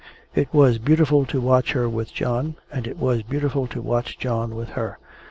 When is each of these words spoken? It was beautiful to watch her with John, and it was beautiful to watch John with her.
It 0.33 0.51
was 0.51 0.79
beautiful 0.79 1.25
to 1.27 1.39
watch 1.39 1.73
her 1.73 1.87
with 1.87 2.11
John, 2.11 2.55
and 2.73 2.87
it 2.87 2.97
was 2.97 3.21
beautiful 3.21 3.67
to 3.67 3.83
watch 3.83 4.17
John 4.17 4.55
with 4.55 4.69
her. 4.69 4.97